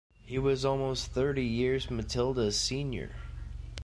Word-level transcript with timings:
He 0.25 0.39
was 0.39 0.65
almost 0.65 1.11
thirty 1.11 1.45
years 1.45 1.91
Matilda's 1.91 2.59
senior. 2.59 3.11